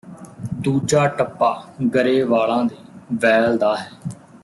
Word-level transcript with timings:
ਦੂਜਾ 0.61 1.05
ਟੱਪਾ 1.09 1.51
ਗਰੇਵਾਲਾਂ 1.95 2.63
ਦੇ 2.65 2.75
ਵੈਲ 3.21 3.57
ਦਾ 3.57 3.75
ਹੈ 3.75 3.91